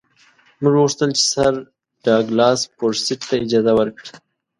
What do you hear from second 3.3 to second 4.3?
اجازه ورکړي.